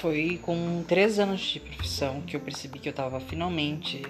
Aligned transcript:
foi 0.00 0.40
com 0.42 0.82
três 0.88 1.18
anos 1.18 1.40
de 1.40 1.60
profissão 1.60 2.22
que 2.22 2.34
eu 2.34 2.40
percebi 2.40 2.78
que 2.78 2.88
eu 2.88 2.92
tava 2.92 3.20
finalmente 3.20 4.02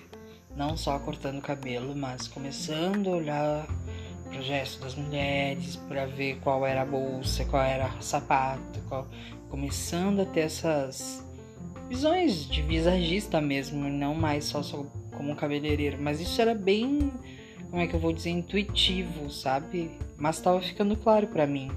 não 0.56 0.76
só 0.76 0.98
cortando 0.98 1.40
cabelo, 1.40 1.96
mas 1.96 2.28
começando 2.28 3.08
a 3.08 3.16
olhar 3.16 3.66
pro 4.28 4.40
gesto 4.40 4.80
das 4.82 4.94
mulheres, 4.94 5.74
para 5.88 6.06
ver 6.06 6.38
qual 6.40 6.64
era 6.64 6.82
a 6.82 6.84
bolsa, 6.84 7.44
qual 7.44 7.62
era 7.62 7.88
o 7.98 8.02
sapato, 8.02 8.80
qual... 8.88 9.08
começando 9.48 10.20
a 10.20 10.24
ter 10.24 10.40
essas 10.40 11.26
visões 11.88 12.48
de 12.48 12.62
visagista 12.62 13.40
mesmo, 13.40 13.88
não 13.88 14.14
mais 14.14 14.44
só, 14.44 14.62
só 14.62 14.86
como 15.16 15.34
cabeleireiro, 15.34 15.98
mas 16.00 16.20
isso 16.20 16.40
era 16.40 16.54
bem, 16.54 17.12
como 17.68 17.82
é 17.82 17.88
que 17.88 17.94
eu 17.94 18.00
vou 18.00 18.12
dizer, 18.12 18.30
intuitivo, 18.30 19.28
sabe? 19.28 19.90
Mas 20.16 20.36
estava 20.36 20.60
ficando 20.60 20.94
claro 20.94 21.26
para 21.26 21.46
mim. 21.48 21.68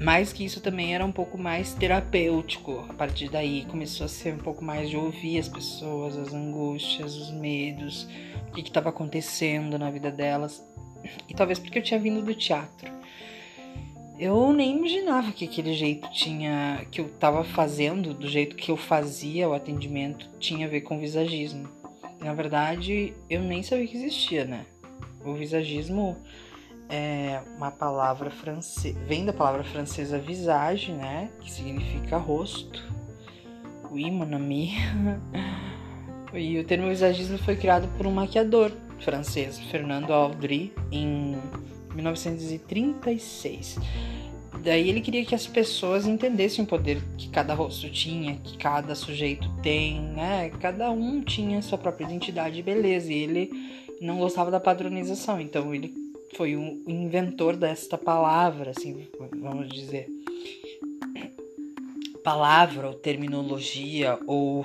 Mais 0.00 0.32
que 0.32 0.44
isso 0.44 0.60
também 0.60 0.94
era 0.94 1.04
um 1.04 1.10
pouco 1.10 1.36
mais 1.36 1.74
terapêutico. 1.74 2.86
A 2.88 2.94
partir 2.94 3.28
daí 3.28 3.64
começou 3.64 4.04
a 4.04 4.08
ser 4.08 4.34
um 4.34 4.38
pouco 4.38 4.64
mais 4.64 4.88
de 4.88 4.96
ouvir 4.96 5.38
as 5.38 5.48
pessoas, 5.48 6.16
as 6.16 6.32
angústias, 6.32 7.16
os 7.16 7.30
medos, 7.32 8.08
o 8.48 8.52
que 8.52 8.60
estava 8.60 8.90
acontecendo 8.90 9.78
na 9.78 9.90
vida 9.90 10.10
delas. 10.10 10.64
E 11.28 11.34
talvez 11.34 11.58
porque 11.58 11.78
eu 11.78 11.82
tinha 11.82 11.98
vindo 11.98 12.22
do 12.22 12.34
teatro. 12.34 12.90
Eu 14.18 14.52
nem 14.52 14.76
imaginava 14.76 15.30
que 15.32 15.44
aquele 15.44 15.74
jeito 15.74 16.10
tinha. 16.10 16.86
que 16.90 17.00
eu 17.00 17.06
estava 17.06 17.42
fazendo, 17.44 18.14
do 18.14 18.28
jeito 18.28 18.56
que 18.56 18.70
eu 18.70 18.76
fazia 18.76 19.48
o 19.48 19.54
atendimento, 19.54 20.28
tinha 20.38 20.66
a 20.66 20.70
ver 20.70 20.80
com 20.82 20.98
visagismo. 20.98 21.68
Na 22.20 22.34
verdade, 22.34 23.14
eu 23.30 23.40
nem 23.40 23.62
sabia 23.62 23.86
que 23.86 23.96
existia, 23.96 24.44
né? 24.44 24.66
O 25.24 25.34
visagismo 25.34 26.16
é 26.88 27.40
uma 27.56 27.70
palavra 27.70 28.30
francesa, 28.30 28.98
vem 29.06 29.24
da 29.24 29.32
palavra 29.32 29.62
francesa 29.62 30.18
visage, 30.18 30.92
né, 30.92 31.30
que 31.40 31.50
significa 31.50 32.16
rosto. 32.16 32.86
Oui, 33.90 34.10
mon 34.10 34.34
ami. 34.34 34.72
e 36.32 36.58
o 36.58 36.64
termo 36.64 36.88
visagismo 36.88 37.38
foi 37.38 37.56
criado 37.56 37.88
por 37.96 38.06
um 38.06 38.12
maquiador 38.12 38.72
francês, 39.00 39.58
Fernando 39.58 40.12
Audry, 40.12 40.72
em 40.90 41.36
1936. 41.94 43.78
Daí 44.62 44.88
ele 44.88 45.00
queria 45.00 45.24
que 45.24 45.34
as 45.34 45.46
pessoas 45.46 46.06
entendessem 46.06 46.64
o 46.64 46.68
poder 46.68 47.00
que 47.16 47.28
cada 47.28 47.54
rosto 47.54 47.88
tinha, 47.90 48.36
que 48.36 48.58
cada 48.58 48.94
sujeito 48.94 49.48
tem, 49.62 50.00
né? 50.00 50.50
Cada 50.60 50.90
um 50.90 51.20
tinha 51.22 51.62
sua 51.62 51.78
própria 51.78 52.04
identidade 52.04 52.58
e 52.58 52.62
beleza. 52.62 53.12
E 53.12 53.22
ele 53.22 53.50
não 54.00 54.18
gostava 54.18 54.50
da 54.50 54.58
padronização, 54.58 55.40
então 55.40 55.74
ele 55.74 56.07
foi 56.36 56.56
o 56.56 56.82
inventor 56.86 57.56
desta 57.56 57.96
palavra, 57.98 58.72
assim, 58.76 59.06
vamos 59.40 59.68
dizer. 59.68 60.06
Palavra 62.22 62.88
ou 62.88 62.94
terminologia 62.94 64.18
ou 64.26 64.64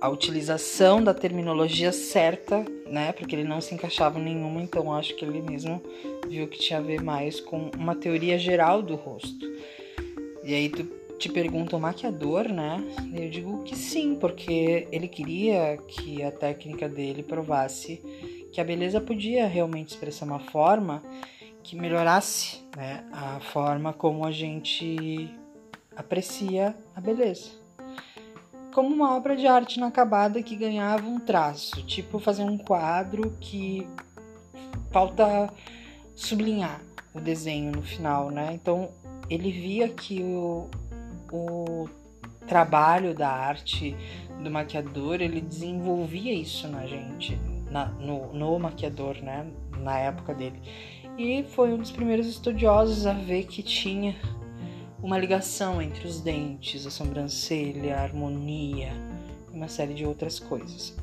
a 0.00 0.08
utilização 0.08 1.02
da 1.02 1.14
terminologia 1.14 1.90
certa, 1.92 2.64
né? 2.86 3.12
Porque 3.12 3.34
ele 3.34 3.44
não 3.44 3.60
se 3.60 3.74
encaixava 3.74 4.18
em 4.18 4.24
nenhuma, 4.24 4.62
então 4.62 4.92
acho 4.92 5.14
que 5.16 5.24
ele 5.24 5.40
mesmo 5.40 5.82
viu 6.28 6.46
que 6.46 6.58
tinha 6.58 6.78
a 6.78 6.82
ver 6.82 7.02
mais 7.02 7.40
com 7.40 7.70
uma 7.76 7.94
teoria 7.94 8.38
geral 8.38 8.82
do 8.82 8.94
rosto. 8.96 9.46
E 10.42 10.54
aí 10.54 10.68
tu 10.68 10.84
te 11.18 11.28
pergunta 11.30 11.76
o 11.76 11.80
maquiador, 11.80 12.48
né? 12.48 12.84
Eu 13.14 13.30
digo 13.30 13.62
que 13.62 13.74
sim, 13.74 14.14
porque 14.16 14.86
ele 14.92 15.08
queria 15.08 15.78
que 15.88 16.22
a 16.22 16.30
técnica 16.30 16.88
dele 16.88 17.22
provasse 17.22 17.98
que 18.54 18.60
a 18.60 18.64
beleza 18.64 19.00
podia 19.00 19.48
realmente 19.48 19.88
expressar 19.88 20.26
uma 20.26 20.38
forma 20.38 21.02
que 21.60 21.74
melhorasse 21.74 22.60
né, 22.76 23.04
a 23.12 23.40
forma 23.40 23.92
como 23.92 24.24
a 24.24 24.30
gente 24.30 25.28
aprecia 25.96 26.72
a 26.94 27.00
beleza. 27.00 27.50
Como 28.72 28.94
uma 28.94 29.16
obra 29.16 29.34
de 29.34 29.44
arte 29.48 29.78
inacabada 29.78 30.40
que 30.40 30.54
ganhava 30.54 31.04
um 31.04 31.18
traço, 31.18 31.82
tipo 31.84 32.20
fazer 32.20 32.44
um 32.44 32.56
quadro 32.56 33.36
que 33.40 33.88
falta 34.92 35.52
sublinhar 36.14 36.80
o 37.12 37.20
desenho 37.20 37.72
no 37.72 37.82
final, 37.82 38.30
né? 38.30 38.50
Então 38.52 38.90
ele 39.28 39.50
via 39.50 39.88
que 39.88 40.22
o, 40.22 40.68
o 41.32 41.88
trabalho 42.46 43.14
da 43.14 43.30
arte 43.30 43.96
do 44.44 44.50
maquiador 44.50 45.20
ele 45.20 45.40
desenvolvia 45.40 46.32
isso 46.32 46.68
na 46.68 46.86
gente, 46.86 47.36
na, 47.74 47.86
no, 47.86 48.32
no 48.32 48.56
maquiador, 48.56 49.16
né? 49.20 49.44
Na 49.78 49.98
época 49.98 50.32
dele. 50.32 50.62
E 51.18 51.42
foi 51.42 51.72
um 51.72 51.78
dos 51.78 51.90
primeiros 51.90 52.28
estudiosos 52.28 53.04
a 53.04 53.12
ver 53.12 53.44
que 53.46 53.64
tinha 53.64 54.14
uma 55.02 55.18
ligação 55.18 55.82
entre 55.82 56.06
os 56.06 56.20
dentes, 56.20 56.86
a 56.86 56.90
sobrancelha, 56.90 57.96
a 57.96 58.02
harmonia 58.02 58.92
e 59.52 59.56
uma 59.56 59.66
série 59.66 59.92
de 59.92 60.06
outras 60.06 60.38
coisas. 60.38 60.96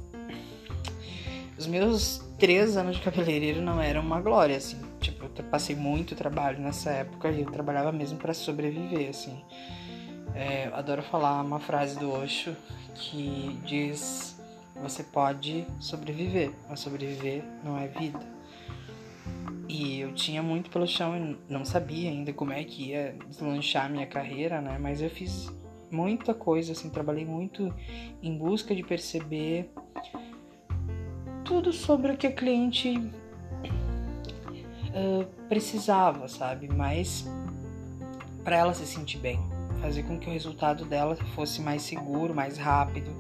Os 1.57 1.67
meus 1.67 2.23
três 2.39 2.77
anos 2.77 2.95
de 2.95 3.01
cabeleireiro 3.03 3.61
não 3.61 3.81
eram 3.81 4.01
uma 4.01 4.21
glória, 4.21 4.55
assim. 4.55 4.79
Tipo, 5.01 5.25
eu 5.25 5.43
passei 5.43 5.75
muito 5.75 6.15
trabalho 6.15 6.59
nessa 6.59 6.89
época 6.89 7.29
e 7.29 7.41
eu 7.41 7.51
trabalhava 7.51 7.91
mesmo 7.91 8.17
para 8.17 8.33
sobreviver, 8.33 9.09
assim. 9.09 9.43
É, 10.33 10.69
adoro 10.73 11.03
falar 11.03 11.41
uma 11.41 11.59
frase 11.59 11.99
do 11.99 12.09
Osho 12.11 12.55
que 12.95 13.59
diz 13.65 14.40
você 14.81 15.03
pode 15.03 15.65
sobreviver, 15.79 16.51
mas 16.67 16.79
sobreviver 16.79 17.43
não 17.63 17.77
é 17.77 17.87
vida. 17.87 18.19
E 19.69 20.01
eu 20.01 20.13
tinha 20.13 20.43
muito 20.43 20.69
pelo 20.69 20.85
chão 20.85 21.15
e 21.15 21.37
não 21.47 21.63
sabia 21.63 22.09
ainda 22.09 22.33
como 22.33 22.51
é 22.51 22.63
que 22.63 22.89
ia 22.89 23.15
deslanchar 23.27 23.89
minha 23.89 24.05
carreira, 24.05 24.59
né? 24.59 24.77
Mas 24.77 25.01
eu 25.01 25.09
fiz 25.09 25.49
muita 25.89 26.33
coisa, 26.33 26.73
assim, 26.73 26.89
trabalhei 26.89 27.25
muito 27.25 27.73
em 28.21 28.37
busca 28.37 28.75
de 28.75 28.83
perceber 28.83 29.71
tudo 31.45 31.71
sobre 31.71 32.11
o 32.11 32.17
que 32.17 32.27
a 32.27 32.31
cliente 32.31 32.97
uh, 34.89 35.25
precisava, 35.47 36.27
sabe? 36.27 36.67
Mas 36.67 37.25
para 38.43 38.57
ela 38.57 38.73
se 38.73 38.85
sentir 38.85 39.19
bem, 39.19 39.39
fazer 39.81 40.03
com 40.03 40.19
que 40.19 40.29
o 40.29 40.33
resultado 40.33 40.83
dela 40.85 41.15
fosse 41.35 41.61
mais 41.61 41.81
seguro, 41.81 42.33
mais 42.33 42.57
rápido 42.57 43.15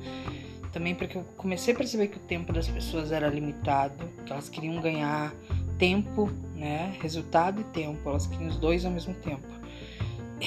também 0.71 0.95
porque 0.95 1.17
eu 1.17 1.25
comecei 1.37 1.73
a 1.73 1.77
perceber 1.77 2.07
que 2.07 2.17
o 2.17 2.21
tempo 2.21 2.53
das 2.53 2.67
pessoas 2.67 3.11
era 3.11 3.27
limitado, 3.27 4.07
que 4.25 4.31
elas 4.31 4.49
queriam 4.49 4.81
ganhar 4.81 5.33
tempo, 5.77 6.29
né? 6.55 6.95
Resultado 7.01 7.61
e 7.61 7.63
tempo, 7.65 8.07
elas 8.09 8.27
queriam 8.27 8.49
os 8.49 8.57
dois 8.57 8.85
ao 8.85 8.91
mesmo 8.91 9.13
tempo. 9.15 9.47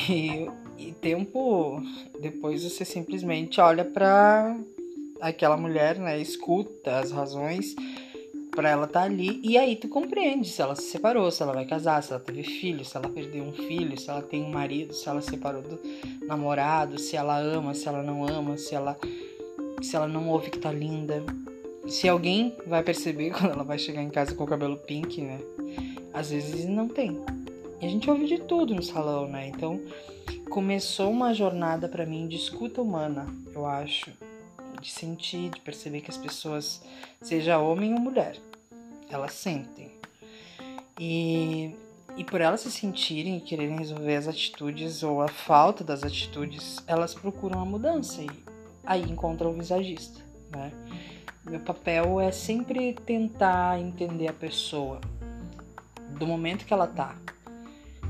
E, 0.09 0.51
e 0.77 0.93
tempo, 0.93 1.81
depois 2.21 2.65
você 2.65 2.85
simplesmente 2.85 3.61
olha 3.61 3.85
para 3.85 4.59
aquela 5.21 5.57
mulher, 5.57 5.99
né? 5.99 6.19
Escuta 6.19 6.99
as 6.99 7.11
razões 7.11 7.75
para 8.55 8.71
ela 8.71 8.85
estar 8.85 9.01
tá 9.01 9.07
ali 9.07 9.41
e 9.43 9.59
aí 9.59 9.75
tu 9.75 9.89
compreende 9.89 10.49
se 10.49 10.63
ela 10.63 10.77
se 10.77 10.85
separou, 10.85 11.31
se 11.31 11.43
ela 11.43 11.53
vai 11.53 11.65
casar, 11.65 12.03
se 12.03 12.13
ela 12.13 12.21
teve 12.21 12.45
filho, 12.45 12.85
se 12.85 12.97
ela 12.97 13.09
perdeu 13.09 13.43
um 13.43 13.53
filho, 13.53 13.99
se 13.99 14.09
ela 14.09 14.23
tem 14.23 14.45
um 14.45 14.51
marido, 14.51 14.95
se 14.95 15.09
ela 15.09 15.21
separou 15.21 15.63
do 15.63 15.81
namorado, 16.27 16.99
se 16.99 17.17
ela 17.17 17.37
ama, 17.39 17.75
se 17.75 17.89
ela 17.89 18.03
não 18.03 18.27
ama, 18.27 18.57
se 18.57 18.75
ela 18.75 18.97
se 19.83 19.97
ela 19.97 20.09
não 20.09 20.29
ouve 20.29 20.51
que 20.51 20.59
tá 20.59 20.73
linda. 20.73 21.23
Se 21.87 22.09
alguém 22.09 22.57
vai 22.67 22.83
perceber 22.83 23.31
quando 23.37 23.53
ela 23.53 23.65
vai 23.65 23.79
chegar 23.79 24.03
em 24.03 24.11
casa 24.11 24.35
com 24.35 24.45
o 24.45 24.47
cabelo 24.47 24.77
pink, 24.77 25.21
né? 25.21 25.39
Às 26.13 26.31
vezes 26.31 26.67
não 26.67 26.89
tem. 26.89 27.21
E 27.81 27.87
a 27.87 27.89
gente 27.89 28.09
ouve 28.09 28.27
de 28.27 28.39
tudo 28.39 28.75
no 28.75 28.83
salão, 28.83 29.29
né? 29.29 29.49
Então 29.49 29.81
começou 30.49 31.11
uma 31.11 31.35
jornada 31.35 31.89
para 31.89 32.07
mim 32.07 32.29
de 32.29 32.37
escuta 32.37 32.81
humana, 32.81 33.27
eu 33.55 33.67
acho. 33.67 34.11
De 34.81 34.91
sentir, 34.91 35.51
de 35.51 35.61
perceber 35.61 36.01
que 36.01 36.11
as 36.11 36.17
pessoas, 36.17 36.83
seja 37.21 37.59
homem 37.59 37.95
ou 37.95 38.01
mulher, 38.01 38.37
elas 39.09 39.33
sentem. 39.33 39.91
E, 40.99 41.75
e 42.17 42.25
por 42.25 42.41
elas 42.41 42.61
se 42.61 42.71
sentirem 42.71 43.39
e 43.39 43.41
quererem 43.41 43.79
resolver 43.79 44.15
as 44.15 44.29
atitudes 44.29 45.03
ou 45.03 45.23
a 45.23 45.29
falta 45.29 45.83
das 45.83 46.03
atitudes, 46.05 46.83
elas 46.87 47.15
procuram 47.15 47.61
a 47.61 47.65
mudança. 47.65 48.23
E 48.23 48.31
aí 48.85 49.03
encontra 49.03 49.49
o 49.49 49.53
visagista, 49.53 50.21
né? 50.51 50.73
Meu 51.45 51.61
papel 51.61 52.21
é 52.21 52.33
sempre 52.33 52.95
tentar 52.95 53.79
entender 53.79 54.29
a 54.29 54.33
pessoa 54.33 55.01
do 56.19 56.27
momento 56.27 56.65
que 56.65 56.73
ela 56.73 56.87
tá, 56.87 57.17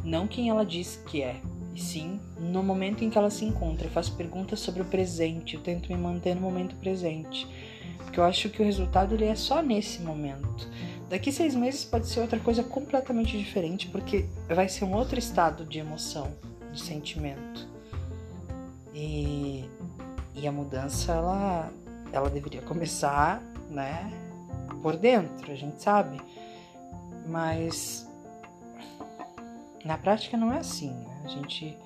não 0.05 0.29
quem 0.29 0.51
ela 0.51 0.65
diz 0.65 1.03
que 1.07 1.23
é, 1.23 1.41
e 1.75 1.81
sim 1.81 2.21
no 2.39 2.63
momento 2.63 3.03
em 3.03 3.11
que 3.11 3.19
ela 3.19 3.31
se 3.31 3.45
encontra. 3.45 3.87
Eu 3.87 3.91
faço 3.91 4.15
perguntas 4.15 4.61
sobre 4.61 4.83
o 4.83 4.85
presente, 4.85 5.57
eu 5.57 5.63
tento 5.63 5.91
me 5.91 5.99
manter 5.99 6.35
no 6.35 6.43
momento 6.43 6.77
presente, 6.77 7.47
porque 7.99 8.21
eu 8.21 8.25
acho 8.25 8.49
que 8.51 8.63
o 8.63 8.65
resultado 8.65 9.15
ele 9.15 9.25
é 9.25 9.35
só 9.35 9.63
nesse 9.63 10.03
momento. 10.03 10.69
Daqui 11.09 11.33
seis 11.33 11.55
meses 11.55 11.85
pode 11.85 12.07
ser 12.07 12.21
outra 12.21 12.39
coisa 12.39 12.63
completamente 12.63 13.37
diferente, 13.37 13.89
porque 13.89 14.27
vai 14.49 14.69
ser 14.69 14.85
um 14.85 14.95
outro 14.95 15.19
estado 15.19 15.65
de 15.65 15.79
emoção, 15.79 16.33
de 16.73 16.81
sentimento. 16.81 17.69
E 18.95 19.65
e 20.35 20.47
a 20.47 20.53
mudança, 20.53 21.13
ela, 21.13 21.71
ela 22.13 22.29
deveria 22.29 22.63
começar, 22.63 23.41
né, 23.71 24.13
por 24.83 24.97
dentro, 24.97 25.51
a 25.51 25.55
gente 25.55 25.83
sabe. 25.83 26.21
Mas 27.27 28.07
na 29.85 29.99
prática 29.99 30.37
não 30.37 30.53
é 30.53 30.59
assim. 30.59 30.91
Né? 30.91 31.23
A 31.25 31.29
gente 31.29 31.77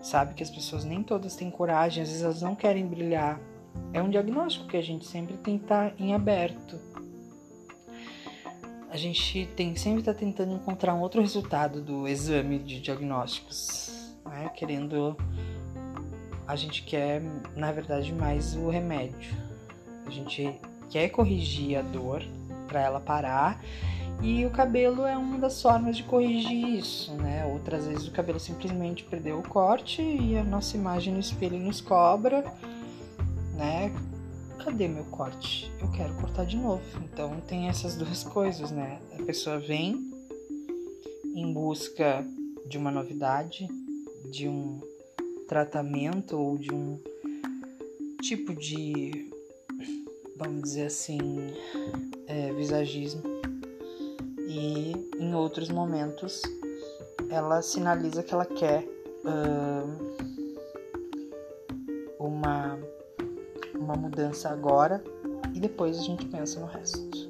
sabe 0.00 0.34
que 0.34 0.42
as 0.42 0.50
pessoas 0.50 0.84
nem 0.84 1.02
todas 1.02 1.36
têm 1.36 1.50
coragem, 1.50 2.02
às 2.02 2.08
vezes 2.08 2.24
elas 2.24 2.42
não 2.42 2.54
querem 2.54 2.86
brilhar. 2.86 3.38
É 3.92 4.02
um 4.02 4.10
diagnóstico 4.10 4.66
que 4.66 4.76
a 4.76 4.82
gente 4.82 5.06
sempre 5.06 5.36
tem 5.36 5.58
que 5.58 5.64
estar 5.64 5.92
em 5.98 6.14
aberto. 6.14 6.78
A 8.90 8.96
gente 8.96 9.46
tem 9.54 9.76
sempre 9.76 10.00
estar 10.00 10.14
tá 10.14 10.18
tentando 10.18 10.52
encontrar 10.52 10.94
um 10.94 11.00
outro 11.00 11.20
resultado 11.20 11.80
do 11.80 12.08
exame 12.08 12.58
de 12.58 12.80
diagnósticos, 12.80 14.16
né? 14.24 14.50
querendo. 14.54 15.16
A 16.50 16.56
gente 16.56 16.82
quer, 16.82 17.22
na 17.54 17.70
verdade, 17.70 18.12
mais 18.12 18.56
o 18.56 18.68
remédio. 18.68 19.36
A 20.04 20.10
gente 20.10 20.52
quer 20.88 21.08
corrigir 21.10 21.78
a 21.78 21.82
dor 21.82 22.24
para 22.66 22.80
ela 22.80 22.98
parar 22.98 23.62
e 24.20 24.44
o 24.44 24.50
cabelo 24.50 25.06
é 25.06 25.16
uma 25.16 25.38
das 25.38 25.62
formas 25.62 25.96
de 25.96 26.02
corrigir 26.02 26.76
isso, 26.76 27.14
né? 27.14 27.46
Outras 27.46 27.86
vezes 27.86 28.08
o 28.08 28.10
cabelo 28.10 28.40
simplesmente 28.40 29.04
perdeu 29.04 29.38
o 29.38 29.48
corte 29.48 30.02
e 30.02 30.36
a 30.36 30.42
nossa 30.42 30.76
imagem 30.76 31.14
no 31.14 31.20
espelho 31.20 31.56
nos 31.56 31.80
cobra, 31.80 32.42
né? 33.54 33.94
Cadê 34.58 34.88
meu 34.88 35.04
corte? 35.04 35.70
Eu 35.80 35.88
quero 35.92 36.12
cortar 36.14 36.46
de 36.46 36.56
novo. 36.56 36.82
Então 37.04 37.40
tem 37.46 37.68
essas 37.68 37.94
duas 37.94 38.24
coisas, 38.24 38.72
né? 38.72 38.98
A 39.16 39.22
pessoa 39.22 39.60
vem 39.60 40.10
em 41.32 41.52
busca 41.52 42.26
de 42.66 42.76
uma 42.76 42.90
novidade, 42.90 43.68
de 44.28 44.48
um 44.48 44.89
tratamento 45.50 46.38
ou 46.38 46.56
de 46.56 46.72
um 46.72 46.96
tipo 48.22 48.54
de, 48.54 49.28
vamos 50.36 50.62
dizer 50.62 50.86
assim, 50.86 51.18
é, 52.28 52.52
visagismo 52.52 53.20
e 54.46 54.92
em 55.18 55.34
outros 55.34 55.68
momentos 55.68 56.40
ela 57.28 57.60
sinaliza 57.62 58.22
que 58.22 58.32
ela 58.32 58.46
quer 58.46 58.86
uh, 59.24 59.88
uma, 62.16 62.78
uma 63.74 63.96
mudança 63.96 64.50
agora 64.50 65.02
e 65.52 65.58
depois 65.58 65.98
a 65.98 66.02
gente 66.02 66.26
pensa 66.26 66.60
no 66.60 66.66
resto. 66.66 67.29